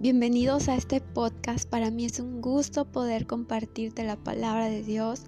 Bienvenidos 0.00 0.68
a 0.68 0.76
este 0.76 1.00
podcast. 1.00 1.68
Para 1.68 1.90
mí 1.90 2.04
es 2.04 2.20
un 2.20 2.40
gusto 2.40 2.84
poder 2.84 3.26
compartirte 3.26 4.04
la 4.04 4.14
palabra 4.14 4.66
de 4.66 4.84
Dios. 4.84 5.24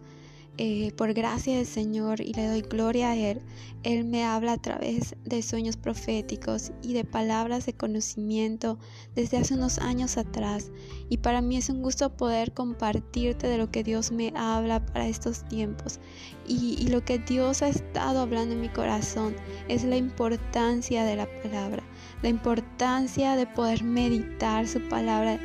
Eh, 0.63 0.93
por 0.97 1.15
gracia 1.15 1.57
del 1.57 1.67
Señor 1.67 2.21
y 2.21 2.35
le 2.35 2.47
doy 2.47 2.61
gloria 2.61 3.11
a 3.11 3.17
Él. 3.17 3.41
Él 3.83 4.05
me 4.05 4.25
habla 4.25 4.53
a 4.53 4.61
través 4.61 5.17
de 5.25 5.43
sueños 5.43 5.79
proféticos 5.79 6.71
y 6.83 6.93
de 6.93 7.05
palabras 7.05 7.65
de 7.65 7.73
conocimiento 7.73 8.79
desde 9.15 9.39
hace 9.39 9.55
unos 9.55 9.79
años 9.79 10.19
atrás. 10.19 10.71
Y 11.09 11.17
para 11.17 11.41
mí 11.41 11.57
es 11.57 11.71
un 11.71 11.83
gusto 11.83 12.15
poder 12.15 12.53
compartirte 12.53 13.49
de 13.49 13.57
lo 13.57 13.71
que 13.71 13.83
Dios 13.83 14.13
me 14.13 14.35
habla 14.37 14.85
para 14.85 15.09
estos 15.09 15.49
tiempos. 15.49 15.99
Y, 16.47 16.77
y 16.79 16.89
lo 16.89 17.05
que 17.05 17.19
Dios 17.19 17.63
ha 17.63 17.69
estado 17.69 18.21
hablando 18.21 18.55
en 18.55 18.61
mi 18.61 18.69
corazón 18.69 19.35
es 19.67 19.83
la 19.83 19.97
importancia 19.97 21.05
de 21.05 21.17
la 21.17 21.27
palabra, 21.43 21.83
la 22.23 22.29
importancia 22.29 23.37
de 23.37 23.47
poder 23.47 23.83
meditar 23.83 24.67
su 24.67 24.81
palabra, 24.89 25.39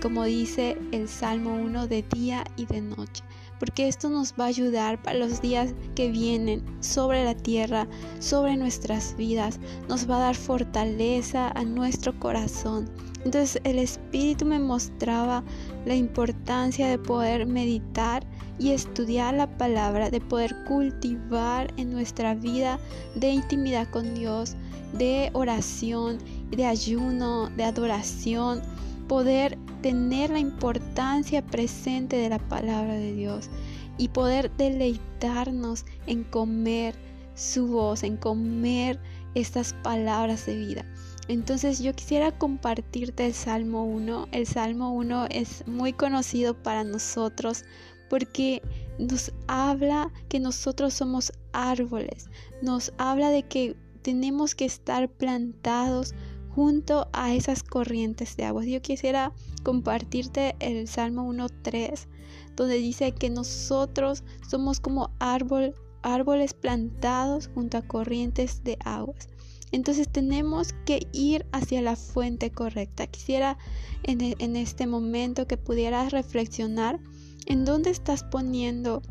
como 0.00 0.24
dice 0.24 0.78
el 0.92 1.08
Salmo 1.08 1.54
1, 1.54 1.86
de 1.86 2.02
día 2.02 2.44
y 2.56 2.66
de 2.66 2.80
noche 2.80 3.22
porque 3.62 3.86
esto 3.86 4.10
nos 4.10 4.32
va 4.32 4.46
a 4.46 4.48
ayudar 4.48 5.00
para 5.00 5.20
los 5.20 5.40
días 5.40 5.72
que 5.94 6.10
vienen 6.10 6.64
sobre 6.80 7.22
la 7.22 7.36
tierra, 7.36 7.86
sobre 8.18 8.56
nuestras 8.56 9.14
vidas, 9.16 9.60
nos 9.88 10.10
va 10.10 10.16
a 10.16 10.22
dar 10.22 10.34
fortaleza 10.34 11.48
a 11.50 11.62
nuestro 11.62 12.12
corazón. 12.18 12.90
Entonces 13.24 13.60
el 13.62 13.78
Espíritu 13.78 14.46
me 14.46 14.58
mostraba 14.58 15.44
la 15.86 15.94
importancia 15.94 16.88
de 16.88 16.98
poder 16.98 17.46
meditar 17.46 18.26
y 18.58 18.70
estudiar 18.70 19.34
la 19.34 19.46
palabra, 19.58 20.10
de 20.10 20.20
poder 20.20 20.54
cultivar 20.66 21.72
en 21.76 21.92
nuestra 21.92 22.34
vida 22.34 22.78
de 23.14 23.30
intimidad 23.30 23.88
con 23.90 24.14
Dios, 24.14 24.56
de 24.92 25.30
oración, 25.32 26.18
de 26.50 26.66
ayuno, 26.66 27.48
de 27.50 27.64
adoración, 27.64 28.62
poder 29.08 29.58
tener 29.82 30.30
la 30.30 30.38
importancia 30.38 31.42
presente 31.42 32.16
de 32.16 32.28
la 32.28 32.38
palabra 32.38 32.94
de 32.94 33.12
Dios 33.12 33.50
y 33.98 34.08
poder 34.08 34.50
deleitarnos 34.56 35.84
en 36.06 36.24
comer 36.24 36.94
su 37.34 37.66
voz, 37.66 38.02
en 38.02 38.16
comer 38.16 39.00
estas 39.34 39.74
palabras 39.82 40.46
de 40.46 40.56
vida. 40.56 40.84
Entonces 41.28 41.78
yo 41.78 41.94
quisiera 41.94 42.36
compartirte 42.36 43.26
el 43.26 43.32
Salmo 43.32 43.84
1. 43.84 44.28
El 44.32 44.46
Salmo 44.46 44.92
1 44.92 45.26
es 45.30 45.66
muy 45.66 45.92
conocido 45.92 46.54
para 46.54 46.84
nosotros 46.84 47.64
porque 48.12 48.60
nos 48.98 49.32
habla 49.46 50.12
que 50.28 50.38
nosotros 50.38 50.92
somos 50.92 51.32
árboles, 51.54 52.28
nos 52.60 52.92
habla 52.98 53.30
de 53.30 53.44
que 53.44 53.74
tenemos 54.02 54.54
que 54.54 54.66
estar 54.66 55.08
plantados 55.08 56.14
junto 56.54 57.08
a 57.14 57.32
esas 57.32 57.62
corrientes 57.62 58.36
de 58.36 58.44
agua. 58.44 58.66
Yo 58.66 58.82
quisiera 58.82 59.32
compartirte 59.62 60.56
el 60.60 60.88
Salmo 60.88 61.26
1.3, 61.32 62.06
donde 62.54 62.74
dice 62.74 63.12
que 63.12 63.30
nosotros 63.30 64.24
somos 64.46 64.78
como 64.78 65.08
árbol, 65.18 65.74
árboles 66.02 66.52
plantados 66.52 67.48
junto 67.54 67.78
a 67.78 67.88
corrientes 67.88 68.62
de 68.62 68.76
aguas. 68.84 69.30
Entonces 69.70 70.06
tenemos 70.06 70.74
que 70.84 71.06
ir 71.14 71.46
hacia 71.50 71.80
la 71.80 71.96
fuente 71.96 72.50
correcta. 72.50 73.06
Quisiera 73.06 73.56
en, 74.02 74.20
en 74.20 74.56
este 74.56 74.86
momento 74.86 75.46
que 75.46 75.56
pudieras 75.56 76.12
reflexionar 76.12 77.00
en 77.46 77.64
dónde 77.64 77.90
estás 77.90 78.24
poniendo 78.24 79.02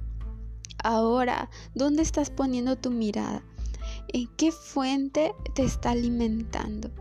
ahora, 0.83 1.49
dónde 1.75 2.01
estás 2.01 2.29
poniendo 2.29 2.77
tu 2.77 2.91
mirada, 2.91 3.43
en 4.09 4.27
qué 4.37 4.51
fuente 4.51 5.33
te 5.55 5.63
está 5.63 5.91
alimentando. 5.91 6.91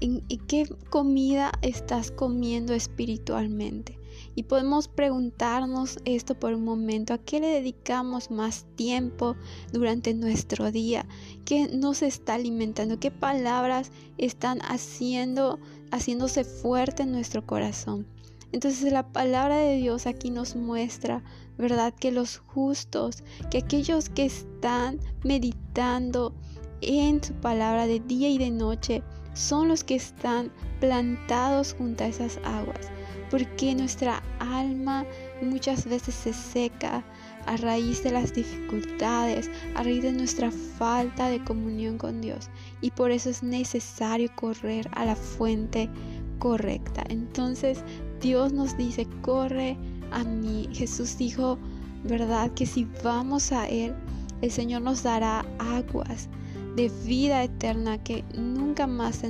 ¿En, 0.00 0.20
qué 0.46 0.68
comida 0.90 1.52
estás 1.62 2.10
comiendo 2.10 2.74
espiritualmente? 2.74 3.98
Y 4.34 4.44
podemos 4.44 4.88
preguntarnos 4.88 5.98
esto 6.04 6.38
por 6.38 6.54
un 6.54 6.64
momento, 6.64 7.14
¿a 7.14 7.18
qué 7.18 7.40
le 7.40 7.48
dedicamos 7.48 8.30
más 8.30 8.66
tiempo 8.76 9.36
durante 9.72 10.14
nuestro 10.14 10.70
día? 10.70 11.06
¿Qué 11.44 11.68
nos 11.68 12.02
está 12.02 12.34
alimentando? 12.34 12.98
¿Qué 12.98 13.10
palabras 13.10 13.90
están 14.18 14.60
haciendo, 14.62 15.58
haciéndose 15.90 16.44
fuerte 16.44 17.04
en 17.04 17.12
nuestro 17.12 17.46
corazón? 17.46 18.06
Entonces 18.54 18.92
la 18.92 19.02
palabra 19.02 19.56
de 19.56 19.78
Dios 19.78 20.06
aquí 20.06 20.30
nos 20.30 20.54
muestra, 20.54 21.24
¿verdad? 21.58 21.92
Que 21.92 22.12
los 22.12 22.38
justos, 22.38 23.24
que 23.50 23.58
aquellos 23.58 24.08
que 24.08 24.26
están 24.26 25.00
meditando 25.24 26.32
en 26.80 27.20
su 27.20 27.34
palabra 27.34 27.88
de 27.88 27.98
día 27.98 28.28
y 28.28 28.38
de 28.38 28.52
noche, 28.52 29.02
son 29.32 29.66
los 29.66 29.82
que 29.82 29.96
están 29.96 30.52
plantados 30.78 31.74
junto 31.74 32.04
a 32.04 32.06
esas 32.06 32.38
aguas, 32.44 32.92
porque 33.28 33.74
nuestra 33.74 34.22
alma 34.38 35.04
muchas 35.42 35.84
veces 35.86 36.14
se 36.14 36.32
seca 36.32 37.04
a 37.46 37.56
raíz 37.56 38.04
de 38.04 38.12
las 38.12 38.34
dificultades, 38.34 39.50
a 39.74 39.82
raíz 39.82 40.04
de 40.04 40.12
nuestra 40.12 40.52
falta 40.52 41.28
de 41.28 41.42
comunión 41.42 41.98
con 41.98 42.20
Dios. 42.20 42.50
Y 42.80 42.92
por 42.92 43.10
eso 43.10 43.30
es 43.30 43.42
necesario 43.42 44.30
correr 44.36 44.88
a 44.92 45.04
la 45.04 45.16
fuente 45.16 45.90
correcta. 46.38 47.02
Entonces 47.08 47.82
Dios 48.24 48.54
nos 48.54 48.74
dice, 48.78 49.06
corre 49.20 49.76
a 50.10 50.24
mí. 50.24 50.66
Jesús 50.72 51.18
dijo, 51.18 51.58
¿verdad? 52.04 52.50
Que 52.52 52.64
si 52.64 52.88
vamos 53.04 53.52
a 53.52 53.68
Él, 53.68 53.94
el 54.40 54.50
Señor 54.50 54.80
nos 54.80 55.02
dará 55.02 55.44
aguas 55.58 56.30
de 56.74 56.90
vida 57.04 57.44
eterna 57.44 58.02
que 58.02 58.24
nunca 58.34 58.86
más 58.86 59.22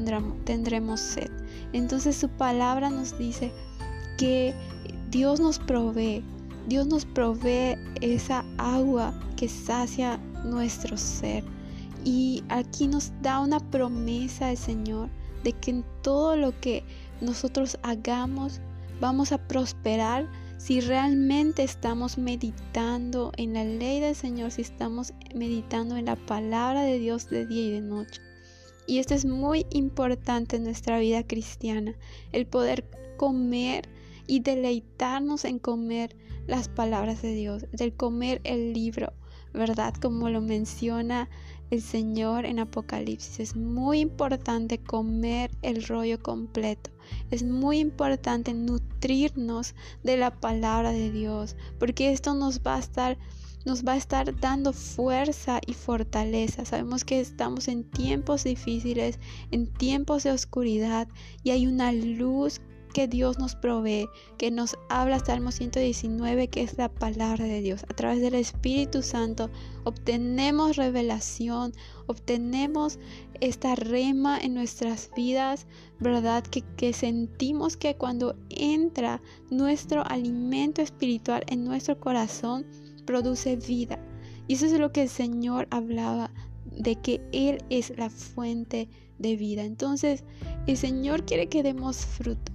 tendremos 0.44 1.00
sed. 1.00 1.28
Entonces 1.72 2.16
su 2.16 2.28
palabra 2.28 2.88
nos 2.88 3.19
dice 3.19 3.50
que 4.16 4.55
Dios 5.11 5.41
nos 5.41 5.59
provee, 5.59 6.22
Dios 6.69 6.87
nos 6.87 7.05
provee 7.05 7.76
esa 8.00 8.44
agua 8.59 9.12
que 9.37 9.49
sacia 9.49 10.19
nuestro 10.44 10.97
ser. 10.97 11.43
Y 12.05 12.44
aquí 12.49 12.87
nos 12.87 13.11
da 13.22 13.41
una 13.41 13.59
promesa 13.59 14.53
el 14.53 14.56
Señor 14.56 15.09
de 15.43 15.53
que 15.53 15.72
en 15.72 15.84
todo 16.03 16.37
lo 16.37 16.59
que 16.61 16.84
nosotros 17.21 17.76
hagamos 17.82 18.61
vamos 19.00 19.32
a 19.32 19.38
prosperar 19.47 20.28
si 20.59 20.81
realmente 20.81 21.62
estamos 21.62 22.16
meditando 22.16 23.32
en 23.37 23.55
la 23.55 23.65
ley 23.65 24.00
del 24.00 24.15
Señor, 24.15 24.50
si 24.50 24.62
estamos 24.62 25.12
meditando 25.34 25.97
en 25.97 26.06
la 26.06 26.16
palabra 26.16 26.82
de 26.82 26.99
Dios 26.99 27.28
de 27.28 27.47
día 27.47 27.66
y 27.66 27.71
de 27.71 27.81
noche. 27.81 28.21
Y 28.87 28.99
esto 28.99 29.15
es 29.15 29.25
muy 29.25 29.66
importante 29.71 30.56
en 30.56 30.65
nuestra 30.65 30.99
vida 30.99 31.27
cristiana, 31.27 31.94
el 32.32 32.47
poder 32.47 32.84
comer 33.16 33.88
y 34.27 34.41
deleitarnos 34.41 35.44
en 35.44 35.59
comer 35.59 36.16
las 36.47 36.69
palabras 36.69 37.22
de 37.22 37.34
Dios, 37.34 37.66
del 37.72 37.94
comer 37.94 38.41
el 38.44 38.72
libro, 38.72 39.12
¿verdad? 39.53 39.94
Como 39.94 40.28
lo 40.28 40.41
menciona 40.41 41.28
el 41.70 41.82
Señor 41.82 42.47
en 42.47 42.58
Apocalipsis. 42.58 43.41
Es 43.41 43.56
muy 43.56 44.00
importante 44.00 44.78
comer 44.78 45.50
el 45.62 45.84
rollo 45.84 46.22
completo. 46.22 46.91
Es 47.30 47.42
muy 47.42 47.78
importante 47.78 48.54
nutrirnos 48.54 49.75
de 50.02 50.16
la 50.16 50.30
palabra 50.41 50.92
de 50.92 51.10
Dios, 51.10 51.56
porque 51.78 52.12
esto 52.12 52.34
nos 52.34 52.60
va 52.60 52.76
a 52.76 52.80
estar 52.80 53.19
nos 53.64 53.82
va 53.82 53.92
a 53.92 53.97
estar 53.97 54.38
dando 54.41 54.75
fuerza 54.75 55.58
y 55.66 55.72
fortaleza. 55.72 56.66
Sabemos 56.66 57.02
que 57.02 57.20
estamos 57.20 57.69
en 57.69 57.84
tiempos 57.84 58.44
difíciles, 58.44 59.19
en 59.50 59.72
tiempos 59.72 60.25
de 60.25 60.32
oscuridad 60.32 61.08
y 61.42 61.50
hay 61.50 61.66
una 61.66 61.91
luz 61.92 62.60
que 62.94 63.09
Dios 63.09 63.38
nos 63.41 63.56
provee, 63.56 64.09
que 64.38 64.53
nos 64.53 64.78
habla 64.88 65.19
Salmo 65.19 65.50
119, 65.50 66.49
que 66.49 66.62
es 66.62 66.78
la 66.78 66.88
palabra 66.88 67.44
de 67.44 67.60
Dios. 67.60 67.84
A 67.91 67.94
través 67.94 68.22
del 68.22 68.37
Espíritu 68.37 69.03
Santo 69.03 69.50
obtenemos 69.82 70.77
revelación, 70.77 71.75
obtenemos 72.06 73.00
esta 73.41 73.75
rema 73.75 74.38
en 74.38 74.55
nuestras 74.55 75.11
vidas, 75.14 75.67
¿verdad? 75.99 76.44
Que, 76.44 76.62
que 76.76 76.93
sentimos 76.93 77.76
que 77.76 77.96
cuando 77.96 78.37
entra 78.49 79.20
nuestro 79.50 80.06
alimento 80.06 80.81
espiritual 80.81 81.43
en 81.49 81.64
nuestro 81.64 81.99
corazón, 81.99 82.64
produce 83.05 83.56
vida. 83.56 83.99
Y 84.47 84.55
eso 84.55 84.67
es 84.67 84.73
lo 84.73 84.93
que 84.93 85.02
el 85.02 85.08
Señor 85.08 85.67
hablaba, 85.70 86.31
de 86.70 86.94
que 86.94 87.20
Él 87.32 87.58
es 87.70 87.93
la 87.99 88.08
fuente 88.08 88.88
de 89.19 89.37
vida. 89.37 89.64
Entonces, 89.64 90.23
el 90.69 90.76
Señor 90.76 91.25
quiere 91.25 91.49
que 91.49 91.64
demos 91.64 91.97
fruto 91.97 92.53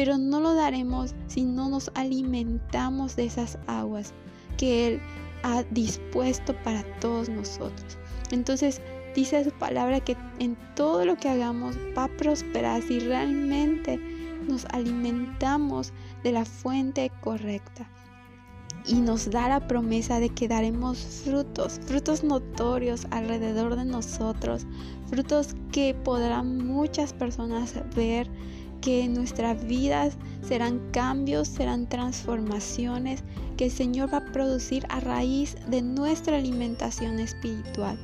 pero 0.00 0.16
no 0.16 0.40
lo 0.40 0.54
daremos 0.54 1.14
si 1.26 1.44
no 1.44 1.68
nos 1.68 1.90
alimentamos 1.94 3.16
de 3.16 3.26
esas 3.26 3.58
aguas 3.66 4.14
que 4.56 4.86
Él 4.86 5.00
ha 5.42 5.62
dispuesto 5.64 6.54
para 6.62 6.82
todos 7.00 7.28
nosotros. 7.28 7.98
Entonces 8.30 8.80
dice 9.14 9.44
su 9.44 9.50
palabra 9.50 10.00
que 10.00 10.16
en 10.38 10.56
todo 10.74 11.04
lo 11.04 11.18
que 11.18 11.28
hagamos 11.28 11.76
va 11.94 12.04
a 12.04 12.16
prosperar 12.16 12.80
si 12.80 12.98
realmente 12.98 14.00
nos 14.48 14.64
alimentamos 14.72 15.92
de 16.24 16.32
la 16.32 16.46
fuente 16.46 17.12
correcta. 17.20 17.86
Y 18.86 18.94
nos 18.94 19.30
da 19.30 19.50
la 19.50 19.66
promesa 19.66 20.18
de 20.18 20.30
que 20.30 20.48
daremos 20.48 20.96
frutos, 21.26 21.78
frutos 21.84 22.24
notorios 22.24 23.06
alrededor 23.10 23.76
de 23.76 23.84
nosotros, 23.84 24.66
frutos 25.10 25.54
que 25.72 25.92
podrán 25.92 26.66
muchas 26.66 27.12
personas 27.12 27.74
ver 27.94 28.30
que 28.80 29.08
nuestras 29.08 29.64
vidas 29.66 30.16
serán 30.42 30.80
cambios, 30.90 31.48
serán 31.48 31.88
transformaciones 31.88 33.22
que 33.56 33.66
el 33.66 33.70
Señor 33.70 34.12
va 34.12 34.18
a 34.18 34.32
producir 34.32 34.86
a 34.88 35.00
raíz 35.00 35.56
de 35.68 35.82
nuestra 35.82 36.38
alimentación 36.38 37.18
espiritual. 37.18 37.98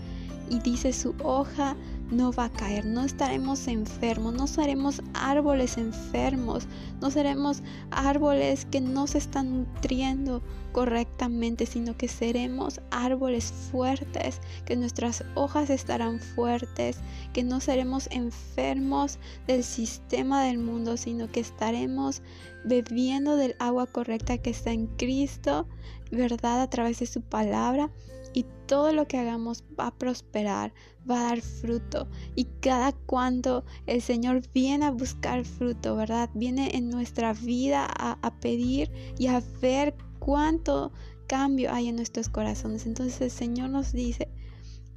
Y 0.48 0.60
dice 0.60 0.92
su 0.92 1.14
hoja 1.24 1.76
no 2.10 2.32
va 2.32 2.44
a 2.44 2.52
caer, 2.52 2.84
no 2.84 3.04
estaremos 3.04 3.66
enfermos, 3.68 4.34
no 4.34 4.46
seremos 4.46 5.02
árboles 5.14 5.76
enfermos, 5.76 6.66
no 7.00 7.10
seremos 7.10 7.62
árboles 7.90 8.66
que 8.70 8.80
no 8.80 9.06
se 9.06 9.18
están 9.18 9.58
nutriendo 9.58 10.42
correctamente, 10.72 11.66
sino 11.66 11.96
que 11.96 12.06
seremos 12.06 12.80
árboles 12.90 13.52
fuertes, 13.70 14.40
que 14.66 14.76
nuestras 14.76 15.24
hojas 15.34 15.70
estarán 15.70 16.20
fuertes, 16.20 16.98
que 17.32 17.42
no 17.42 17.60
seremos 17.60 18.08
enfermos 18.10 19.18
del 19.46 19.64
sistema 19.64 20.44
del 20.44 20.58
mundo, 20.58 20.96
sino 20.96 21.28
que 21.28 21.40
estaremos 21.40 22.22
bebiendo 22.66 23.36
del 23.36 23.54
agua 23.58 23.86
correcta 23.86 24.38
que 24.38 24.50
está 24.50 24.72
en 24.72 24.88
Cristo, 24.88 25.68
verdad, 26.10 26.60
a 26.60 26.70
través 26.70 26.98
de 26.98 27.06
su 27.06 27.22
palabra 27.22 27.90
y 28.32 28.44
todo 28.66 28.92
lo 28.92 29.06
que 29.06 29.18
hagamos 29.18 29.64
va 29.78 29.88
a 29.88 29.94
prosperar, 29.94 30.74
va 31.08 31.20
a 31.20 31.24
dar 31.28 31.40
fruto. 31.40 32.08
Y 32.34 32.44
cada 32.60 32.92
cuando 32.92 33.64
el 33.86 34.02
Señor 34.02 34.42
viene 34.52 34.86
a 34.86 34.90
buscar 34.90 35.44
fruto, 35.44 35.96
¿verdad? 35.96 36.28
Viene 36.34 36.76
en 36.76 36.90
nuestra 36.90 37.32
vida 37.32 37.86
a, 37.86 38.40
pedir 38.40 38.90
y 39.18 39.28
a 39.28 39.42
ver 39.60 39.94
cuánto 40.18 40.92
cambio 41.28 41.72
hay 41.72 41.88
en 41.88 41.96
nuestros 41.96 42.28
corazones. 42.28 42.84
Entonces 42.84 43.20
el 43.20 43.30
Señor 43.30 43.70
nos 43.70 43.92
dice, 43.92 44.28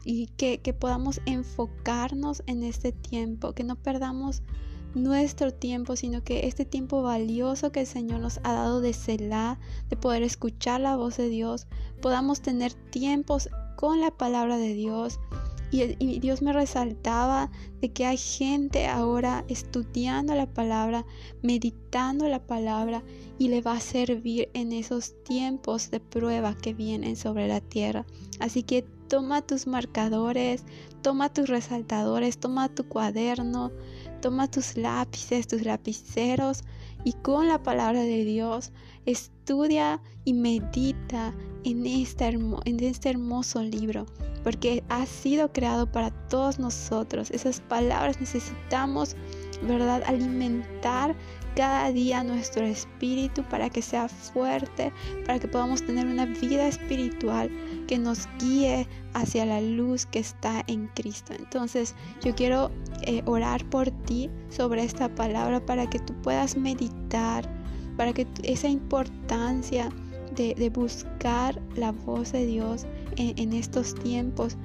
y 0.03 0.27
que, 0.37 0.59
que, 0.59 0.73
podamos 0.73 1.21
enfocarnos 1.25 2.41
en 2.47 2.63
este 2.63 2.91
tiempo, 2.91 3.53
que 3.53 3.63
no 3.63 3.75
perdamos 3.75 4.41
nuestro 4.95 5.53
tiempo, 5.53 5.95
sino 5.95 6.23
que 6.23 6.47
este 6.47 6.65
tiempo 6.65 7.01
valioso 7.01 7.71
que 7.71 7.81
el 7.81 7.87
Señor 7.87 8.19
nos 8.19 8.39
ha 8.43 8.53
dado 8.53 8.81
de 8.81 8.93
celar, 8.93 9.57
de 9.89 9.95
poder 9.95 10.23
escuchar 10.23 10.81
la 10.81 10.95
voz 10.95 11.17
de 11.17 11.29
Dios, 11.29 11.67
podamos 12.01 12.41
tener 12.41 12.73
tiempos 12.73 13.49
con 13.75 13.99
la 13.99 14.11
palabra 14.11 14.57
de 14.57 14.73
Dios. 14.73 15.19
Y, 15.71 15.83
y, 15.99 16.19
Dios 16.19 16.41
me 16.41 16.51
resaltaba 16.51 17.51
de 17.79 17.91
que 17.91 18.07
hay 18.07 18.17
gente 18.17 18.87
ahora 18.87 19.45
estudiando 19.47 20.33
la 20.33 20.47
palabra, 20.47 21.05
meditando 21.43 22.27
la 22.27 22.39
palabra 22.47 23.03
y 23.37 23.49
le 23.49 23.61
va 23.61 23.73
a 23.73 23.79
servir 23.79 24.49
en 24.55 24.73
esos 24.73 25.13
tiempos 25.23 25.91
de 25.91 25.99
prueba 25.99 26.55
que 26.55 26.73
vienen 26.73 27.15
sobre 27.15 27.47
la 27.47 27.61
tierra. 27.61 28.07
Así 28.39 28.63
que 28.63 28.81
toma 29.09 29.41
tus 29.41 29.67
marcadores, 29.67 30.63
toma 31.01 31.33
tus 31.33 31.49
resaltadores, 31.49 32.37
toma 32.37 32.69
tu 32.69 32.87
cuaderno, 32.87 33.71
Toma 34.21 34.49
tus 34.49 34.75
lápices, 34.77 35.47
tus 35.47 35.63
lapiceros 35.63 36.63
y 37.03 37.13
con 37.13 37.47
la 37.47 37.63
palabra 37.63 38.01
de 38.01 38.25
Dios 38.25 38.71
estudia 39.05 40.01
y 40.25 40.33
medita 40.33 41.33
en 41.63 41.85
este, 41.85 43.09
hermoso 43.09 43.63
libro, 43.63 44.05
porque 44.43 44.83
ha 44.89 45.05
sido 45.05 45.51
creado 45.51 45.91
para 45.91 46.11
todos 46.27 46.59
nosotros. 46.59 47.31
Esas 47.31 47.61
palabras 47.61 48.19
necesitamos, 48.19 49.15
¿verdad? 49.63 50.03
Alimentar 50.05 51.15
cada 51.59 51.91
día 51.91 52.23
nuestro 52.23 52.65
espíritu 52.65 53.43
para 53.43 53.69
que 53.69 53.81
sea 53.81 54.07
fuerte, 54.07 54.93
para 55.25 55.39
que 55.39 55.47
podamos 55.49 55.85
tener 55.85 56.07
una 56.07 56.25
vida 56.25 56.65
espiritual 56.69 57.51
que 57.85 57.99
nos 57.99 58.29
guíe 58.39 58.87
hacia 59.13 59.45
la 59.45 59.59
luz 59.59 60.05
que 60.05 60.19
está 60.19 60.63
en 60.67 60.87
Cristo. 60.95 61.33
Entonces 61.37 61.95
yo 62.23 62.33
quiero 62.33 62.71
eh, 63.01 63.23
orar 63.25 63.65
por 63.65 63.91
ti 63.91 64.29
sobre 64.47 64.85
esta 64.85 65.13
palabra 65.13 65.59
para 65.65 65.89
que 65.89 65.99
tú 65.99 66.13
puedas 66.21 66.55
meditar, 66.55 67.43
para 67.97 68.13
que 68.13 68.25
esa 68.43 68.69
importancia 68.69 69.89
de, 70.37 70.71
buscar 70.73 71.61
la 71.75 71.91
voz 71.91 72.31
de 72.31 72.45
Dios 72.45 72.85
en, 73.17 73.37
en 73.37 73.51
estos 73.51 73.95
tiempos 73.95 74.55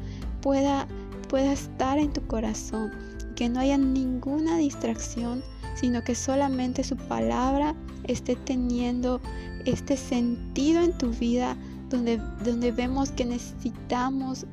pueda, 0.41 0.87
pueda 1.29 1.55
estar 1.55 1.99
en 1.99 2.13
tu 2.13 2.25
corazón, 2.29 2.93
que 3.35 3.49
no 3.49 3.59
haya 3.59 3.79
ninguna 3.79 4.59
distracción 4.59 5.43
sino 5.75 6.03
que 6.03 6.15
solamente 6.15 6.85
su 6.85 6.97
palabra 6.97 7.75
esté 8.05 8.37
teniendo 8.37 9.21
este 9.65 9.97
sentido 9.97 10.83
en 10.83 10.97
tu 10.97 11.11
vida 11.11 11.57
donde, 11.91 12.19
donde 12.45 12.73
vemos 12.73 13.11
que 13.11 13.25
necesitamos 13.25 14.47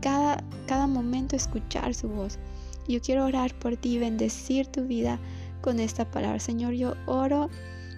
cada, 0.00 0.42
cada 0.66 0.86
momento 0.86 1.36
escuchar 1.36 1.94
su 1.94 2.08
voz. 2.08 2.38
Yo 2.88 3.00
quiero 3.00 3.24
orar 3.24 3.54
por 3.58 3.76
ti 3.76 3.96
y 3.96 3.98
bendecir 3.98 4.66
tu 4.66 4.84
vida 4.84 5.18
con 5.60 5.78
esta 5.78 6.10
palabra. 6.10 6.40
Señor, 6.40 6.72
yo 6.72 6.94
oro 7.06 7.50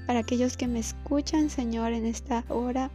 para 0.06 0.20
aquellos 0.20 0.56
que 0.56 0.66
me 0.66 0.80
escuchan, 0.80 1.48
Señor, 1.48 1.92
en 1.92 2.06
esta 2.06 2.44
hora. 2.48 2.90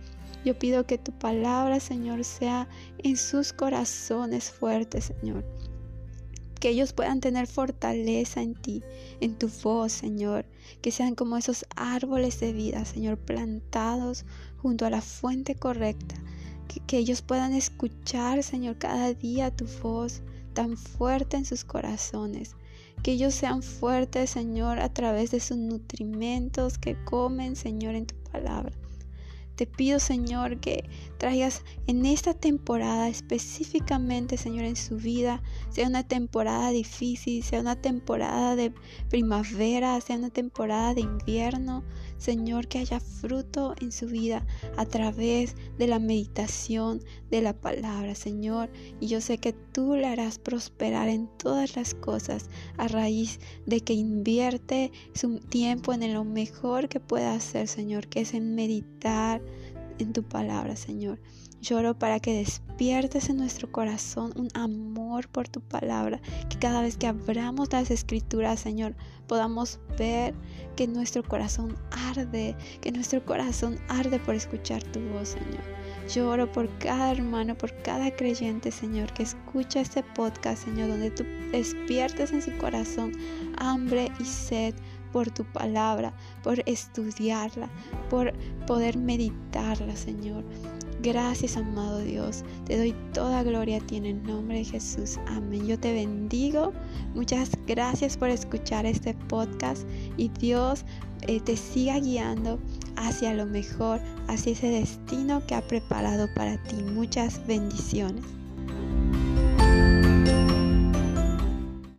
Yo 0.45 0.57
pido 0.57 0.85
que 0.85 0.97
tu 0.97 1.11
palabra, 1.11 1.79
Señor, 1.79 2.23
sea 2.23 2.67
en 2.99 3.17
sus 3.17 3.53
corazones 3.53 4.51
fuertes, 4.51 5.11
Señor 5.19 5.43
que 6.59 6.69
ellos 6.69 6.93
puedan 6.93 7.19
tener 7.19 7.47
fortaleza 7.47 8.41
en 8.41 8.55
ti, 8.55 8.83
en 9.19 9.37
tu 9.37 9.49
voz, 9.63 9.91
Señor, 9.91 10.45
que 10.81 10.91
sean 10.91 11.15
como 11.15 11.37
esos 11.37 11.65
árboles 11.75 12.39
de 12.39 12.53
vida, 12.53 12.85
Señor, 12.85 13.17
plantados 13.17 14.25
junto 14.57 14.85
a 14.85 14.89
la 14.89 15.01
fuente 15.01 15.55
correcta, 15.55 16.15
que, 16.87 16.97
ellos 16.97 17.21
puedan 17.21 17.53
escuchar, 17.53 18.43
Señor, 18.43 18.77
cada 18.77 19.13
día 19.13 19.55
tu 19.55 19.65
voz 19.81 20.21
tan 20.53 20.77
fuerte 20.77 21.37
en 21.37 21.45
sus 21.45 21.63
corazones, 21.63 22.55
que 23.03 23.11
ellos 23.11 23.33
sean 23.33 23.61
fuertes, 23.63 24.29
Señor, 24.31 24.79
a 24.79 24.93
través 24.93 25.31
de 25.31 25.39
sus 25.39 25.57
nutrimentos 25.57 26.77
que 26.77 26.95
comen, 27.05 27.55
Señor, 27.55 27.95
en 27.95 28.05
tu 28.05 28.15
palabra. 28.31 28.73
Te 29.57 29.65
pido, 29.65 29.99
Señor, 29.99 30.59
que 30.59 30.87
traigas 31.17 31.63
en 31.87 32.05
esta 32.05 32.35
temporada 32.35 33.09
específicamente, 33.09 34.37
Señor, 34.37 34.65
en 34.65 34.75
su 34.75 34.97
vida, 34.97 35.41
sea 35.71 35.87
una 35.87 36.07
temporada 36.07 36.69
difícil, 36.69 37.43
sea 37.43 37.61
una 37.61 37.75
temporada 37.75 38.55
de 38.55 38.71
primavera, 39.09 39.99
sea 39.99 40.17
una 40.17 40.29
temporada 40.29 40.93
de 40.93 41.01
invierno, 41.01 41.83
Señor, 42.19 42.67
que 42.67 42.77
haya 42.77 42.99
fruto 42.99 43.73
en 43.81 43.91
su 43.91 44.05
vida 44.05 44.45
a 44.77 44.85
través 44.85 45.55
de 45.79 45.87
la 45.87 45.97
meditación 45.97 47.01
de 47.31 47.41
la 47.41 47.59
palabra, 47.59 48.13
Señor. 48.13 48.69
Y 48.99 49.07
yo 49.07 49.21
sé 49.21 49.39
que 49.39 49.53
tú 49.53 49.95
le 49.95 50.05
harás 50.05 50.37
prosperar 50.37 51.09
en 51.09 51.27
todas 51.37 51.75
las 51.75 51.95
cosas 51.95 52.51
a 52.77 52.87
raíz 52.87 53.39
de 53.65 53.81
que 53.81 53.93
invierte 53.93 54.91
su 55.15 55.39
tiempo 55.39 55.93
en 55.93 56.13
lo 56.13 56.23
mejor 56.25 56.89
que 56.89 56.99
pueda 56.99 57.33
hacer, 57.33 57.67
Señor, 57.67 58.07
que 58.07 58.21
es 58.21 58.35
en 58.35 58.53
meditar 58.53 59.41
en 59.99 60.13
tu 60.13 60.23
palabra, 60.23 60.75
Señor. 60.75 61.19
Lloro 61.59 61.97
para 61.97 62.19
que 62.19 62.33
despiertes 62.37 63.29
en 63.29 63.37
nuestro 63.37 63.71
corazón 63.71 64.31
un 64.35 64.49
amor 64.53 65.27
por 65.27 65.47
tu 65.47 65.59
palabra, 65.59 66.21
que 66.49 66.59
cada 66.59 66.81
vez 66.81 66.97
que 66.97 67.07
abramos 67.07 67.73
las 67.73 67.89
escrituras, 67.89 68.59
Señor, 68.59 68.95
podamos 69.27 69.79
ver 69.97 70.35
que 70.75 70.87
nuestro 70.87 71.23
corazón 71.23 71.75
arde, 71.89 72.55
que 72.79 72.91
nuestro 72.91 73.25
corazón 73.25 73.79
arde 73.89 74.19
por 74.19 74.35
escuchar 74.35 74.83
tu 74.83 74.99
voz, 75.09 75.29
Señor. 75.29 75.63
Lloro 76.13 76.49
por 76.51 76.69
cada 76.77 77.11
hermano, 77.11 77.57
por 77.57 77.73
cada 77.81 78.15
creyente, 78.15 78.71
Señor, 78.71 79.11
que 79.13 79.23
escucha 79.23 79.81
este 79.81 80.03
podcast, 80.03 80.63
Señor, 80.63 80.89
donde 80.89 81.11
tú 81.11 81.25
despiertes 81.51 82.31
en 82.31 82.41
su 82.41 82.55
corazón 82.59 83.13
hambre 83.57 84.11
y 84.19 84.25
sed 84.25 84.75
por 85.17 85.31
tu 85.31 85.43
palabra, 85.45 86.13
por 86.43 86.61
estudiarla, 86.67 87.67
por 88.07 88.33
poder 88.67 88.99
meditarla, 88.99 89.95
Señor. 89.95 90.43
Gracias, 91.01 91.57
amado 91.57 91.97
Dios. 91.97 92.43
Te 92.65 92.77
doy 92.77 92.93
toda 93.15 93.41
gloria 93.41 93.77
a 93.77 93.79
ti 93.79 93.95
en 93.95 94.05
el 94.05 94.21
nombre 94.21 94.59
de 94.59 94.65
Jesús. 94.65 95.17
Amén. 95.25 95.65
Yo 95.65 95.79
te 95.79 95.91
bendigo. 95.91 96.71
Muchas 97.15 97.49
gracias 97.65 98.15
por 98.15 98.29
escuchar 98.29 98.85
este 98.85 99.15
podcast 99.15 99.87
y 100.17 100.29
Dios 100.29 100.85
eh, 101.21 101.39
te 101.39 101.57
siga 101.57 101.99
guiando 101.99 102.59
hacia 102.95 103.33
lo 103.33 103.47
mejor, 103.47 103.99
hacia 104.27 104.51
ese 104.51 104.67
destino 104.67 105.43
que 105.47 105.55
ha 105.55 105.65
preparado 105.65 106.27
para 106.35 106.61
ti. 106.61 106.75
Muchas 106.93 107.43
bendiciones. 107.47 108.23